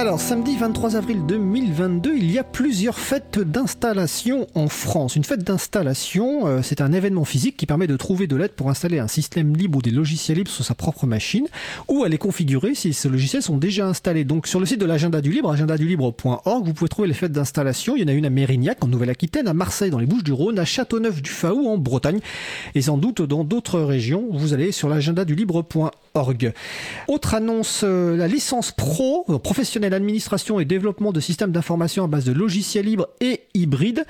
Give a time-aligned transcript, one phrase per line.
[0.00, 5.14] Alors, samedi 23 avril 2022, il y a plusieurs fêtes d'installation en France.
[5.14, 8.70] Une fête d'installation, euh, c'est un événement physique qui permet de trouver de l'aide pour
[8.70, 11.46] installer un système libre ou des logiciels libres sur sa propre machine
[11.86, 14.24] ou à les configurer si ces logiciels sont déjà installés.
[14.24, 17.94] Donc, sur le site de l'agenda du libre, agendadulibre.org, vous pouvez trouver les fêtes d'installation.
[17.94, 20.64] Il y en a une à Mérignac, en Nouvelle-Aquitaine, à Marseille, dans les Bouches-du-Rhône, à
[20.64, 22.20] Châteauneuf-du-Faou, en Bretagne,
[22.74, 24.24] et sans doute dans d'autres régions.
[24.32, 26.54] Vous allez sur l'agendadulibre.org.
[27.06, 32.06] Autre annonce, euh, la licence pro, euh, professionnelle administration et développement de systèmes d'information à
[32.06, 34.04] base de logiciels libres et hybrides,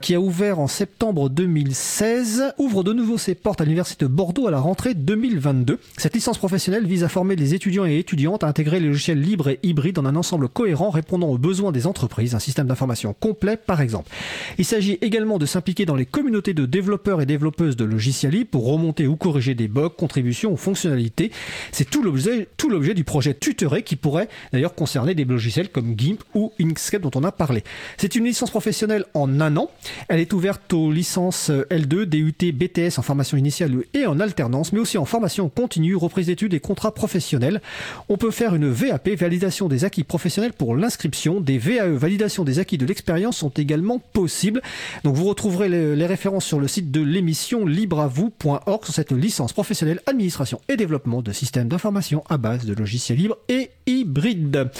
[0.00, 4.46] qui a ouvert en septembre 2016, ouvre de nouveau ses portes à l'Université de Bordeaux
[4.46, 5.78] à la rentrée 2022.
[5.96, 9.48] Cette licence professionnelle vise à former les étudiants et étudiantes à intégrer les logiciels libres
[9.48, 13.56] et hybrides en un ensemble cohérent répondant aux besoins des entreprises, un système d'information complet
[13.56, 14.10] par exemple.
[14.58, 18.50] Il s'agit également de s'impliquer dans les communautés de développeurs et développeuses de logiciels libres
[18.50, 21.30] pour remonter ou corriger des bugs, contributions ou fonctionnalités.
[21.72, 25.94] C'est tout l'objet, tout l'objet du projet Tutoré qui pourrait d'ailleurs concerner des logiciels comme
[25.96, 27.64] GIMP ou Inkscape dont on a parlé.
[27.96, 29.70] C'est une licence professionnelle en un an.
[30.08, 34.80] Elle est ouverte aux licences L2, DUT, BTS en formation initiale et en alternance, mais
[34.80, 37.60] aussi en formation continue, reprise d'études et contrats professionnels.
[38.08, 41.40] On peut faire une VAP, validation des acquis professionnels pour l'inscription.
[41.40, 44.62] Des VAE, validation des acquis de l'expérience sont également possibles.
[45.04, 50.00] Donc vous retrouverez les, références sur le site de l'émission libreavou.org sur cette licence professionnelle
[50.06, 54.70] administration et développement de systèmes d'information à base de logiciels libres et hybrides.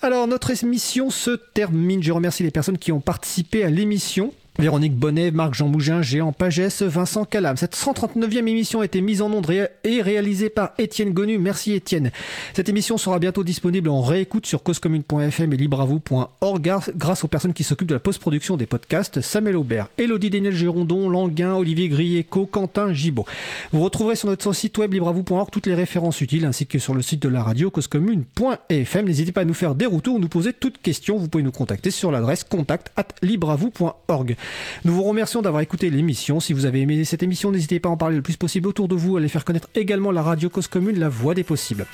[0.00, 2.02] Alors notre émission se termine.
[2.02, 4.32] Je remercie les personnes qui ont participé à l'émission.
[4.60, 7.56] Véronique Bonnet, Marc-Jean Mougin, Géant Pagès, Vincent Calam.
[7.56, 9.48] Cette 139e émission a été mise en onde
[9.84, 11.38] et réalisée par Étienne Gonu.
[11.38, 12.10] Merci Étienne.
[12.54, 17.62] Cette émission sera bientôt disponible en réécoute sur causecommune.fm et libravou.org grâce aux personnes qui
[17.62, 22.92] s'occupent de la post-production des podcasts Samuel Aubert, Elodie Daniel Gérondon, Languin, Olivier Grieco, Quentin
[22.92, 23.26] Gibaud.
[23.72, 27.02] Vous retrouverez sur notre site web libravou.org toutes les références utiles ainsi que sur le
[27.02, 29.06] site de la radio causecommune.fm.
[29.06, 31.16] N'hésitez pas à nous faire des retours, nous poser toutes questions.
[31.16, 34.36] Vous pouvez nous contacter sur l'adresse contact at libravou.org.
[34.84, 36.40] Nous vous remercions d'avoir écouté l'émission.
[36.40, 38.88] Si vous avez aimé cette émission, n'hésitez pas à en parler le plus possible autour
[38.88, 41.86] de vous, à les faire connaître également la radio Cause Commune, la voix des possibles.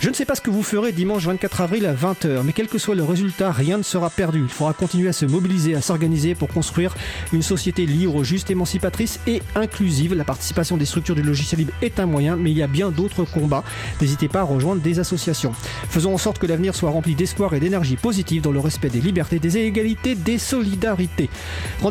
[0.00, 2.68] Je ne sais pas ce que vous ferez dimanche 24 avril à 20h, mais quel
[2.68, 4.40] que soit le résultat, rien ne sera perdu.
[4.42, 6.94] Il faudra continuer à se mobiliser, à s'organiser pour construire
[7.32, 10.14] une société libre, juste, émancipatrice et inclusive.
[10.14, 12.90] La participation des structures du logiciel libre est un moyen, mais il y a bien
[12.90, 13.64] d'autres combats.
[14.00, 15.52] N'hésitez pas à rejoindre des associations.
[15.88, 19.00] Faisons en sorte que l'avenir soit rempli d'espoir et d'énergie positive dans le respect des
[19.00, 21.30] libertés, des égalités, des solidarités.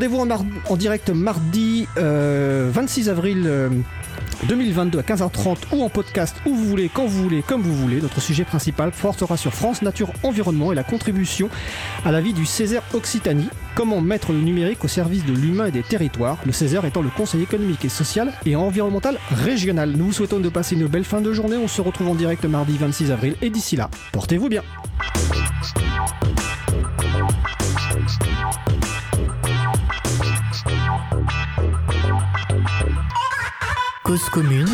[0.06, 3.44] Rendez-vous en, direct mardi euh, 26 avril.
[3.48, 3.70] Euh,
[4.48, 8.02] 2022 à 15h30 ou en podcast où vous voulez, quand vous voulez, comme vous voulez.
[8.02, 11.50] Notre sujet principal portera sur France Nature Environnement et la contribution
[12.06, 13.50] à la vie du Césaire Occitanie.
[13.74, 17.10] Comment mettre le numérique au service de l'humain et des territoires, le Césaire étant le
[17.10, 19.94] conseil économique et social et environnemental régional.
[19.96, 21.58] Nous vous souhaitons de passer une belle fin de journée.
[21.58, 24.62] On se retrouve en direct mardi 26 avril et d'ici là, portez-vous bien.
[34.06, 34.70] Cause commune